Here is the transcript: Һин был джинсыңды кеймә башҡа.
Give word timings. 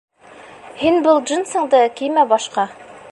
Һин 0.79 0.97
был 1.07 1.21
джинсыңды 1.31 1.83
кеймә 2.01 2.25
башҡа. 2.35 2.67